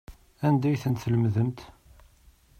Anda 0.47 0.67
ay 0.69 0.79
tent-tlemdemt? 0.83 1.59